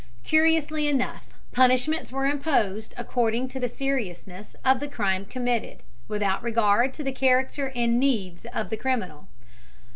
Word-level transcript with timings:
Curiously 0.23 0.87
enough, 0.87 1.29
punishments 1.51 2.11
were 2.11 2.25
imposed 2.25 2.95
according 2.97 3.49
to 3.49 3.59
the 3.59 3.67
seriousness 3.67 4.55
of 4.65 4.79
the 4.79 4.87
crime 4.87 5.25
committed, 5.25 5.83
without 6.07 6.41
regard 6.41 6.91
to 6.95 7.03
the 7.03 7.11
character 7.11 7.71
and 7.75 7.99
needs 7.99 8.47
of 8.51 8.71
the 8.71 8.77
criminal. 8.77 9.27